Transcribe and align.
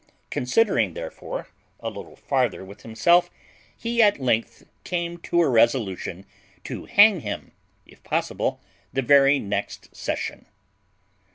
Considering, 0.31 0.95
therefore, 0.95 1.47
a 1.79 1.91
little 1.91 2.15
farther 2.15 2.65
with 2.65 2.81
himself, 2.81 3.29
he 3.77 4.01
at 4.01 4.19
length 4.19 4.65
came 4.83 5.19
to 5.19 5.43
a 5.43 5.47
resolution 5.47 6.25
to 6.63 6.85
hang 6.85 7.19
him, 7.19 7.51
if 7.85 8.01
possible, 8.01 8.59
the 8.91 9.03
very 9.03 9.37
next 9.37 9.95
session. 9.95 10.47